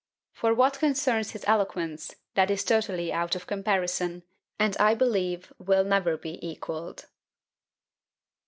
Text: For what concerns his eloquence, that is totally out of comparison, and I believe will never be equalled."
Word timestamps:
For 0.31 0.51
what 0.55 0.79
concerns 0.79 1.29
his 1.29 1.43
eloquence, 1.45 2.15
that 2.33 2.49
is 2.49 2.63
totally 2.63 3.13
out 3.13 3.35
of 3.35 3.45
comparison, 3.45 4.23
and 4.57 4.75
I 4.77 4.95
believe 4.95 5.53
will 5.59 5.83
never 5.83 6.17
be 6.17 6.39
equalled." 6.43 7.05